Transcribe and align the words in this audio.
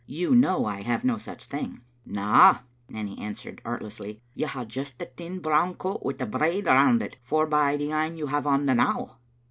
You 0.07 0.33
know 0.33 0.65
I 0.65 0.81
have 0.81 1.05
no 1.05 1.19
such 1.19 1.45
thing."" 1.45 1.81
Na," 2.07 2.61
Nanny 2.89 3.19
answered 3.19 3.61
artlessly, 3.63 4.19
"you 4.33 4.47
have 4.47 4.67
just 4.67 4.97
the 4.97 5.05
thin 5.05 5.37
brown 5.41 5.75
coat 5.75 6.01
wi' 6.03 6.13
the 6.13 6.25
braid 6.25 6.65
round 6.65 7.03
it, 7.03 7.17
forby 7.21 7.77
the 7.77 7.91
ane 7.91 8.17
you 8.17 8.25
have 8.25 8.47
on 8.47 8.65
the 8.65 8.73
now." 8.73 9.19